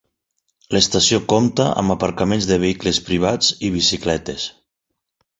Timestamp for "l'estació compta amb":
0.75-1.93